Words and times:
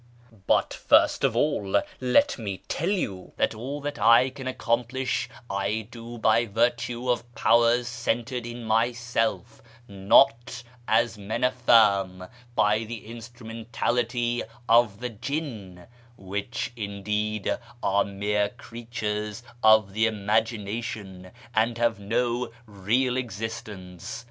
But 0.47 0.73
first 0.73 1.23
of 1.23 1.35
all 1.35 1.77
let 1.99 2.39
me 2.39 2.63
tell 2.67 2.89
you 2.89 3.33
that 3.37 3.53
all 3.53 3.79
that 3.81 3.99
I 3.99 4.31
can 4.31 4.47
accomplish 4.47 5.29
I 5.47 5.87
do 5.91 6.17
by 6.17 6.47
virtue 6.47 7.07
of 7.07 7.35
powers 7.35 7.87
centred 7.87 8.47
in 8.47 8.63
myself, 8.63 9.61
not, 9.87 10.63
as 10.87 11.19
men 11.19 11.43
affirm, 11.43 12.27
by 12.55 12.79
the 12.79 13.05
instrumentality 13.05 14.41
of 14.67 15.01
the 15.01 15.11
jimi, 15.11 15.85
which, 16.17 16.73
indeed, 16.75 17.59
are 17.83 18.03
mere 18.03 18.49
creatures 18.49 19.43
of 19.61 19.93
the 19.93 20.07
imagination, 20.07 21.29
and 21.53 21.77
have 21.77 21.99
no 21.99 22.51
real 22.65 23.17
existence. 23.17 24.19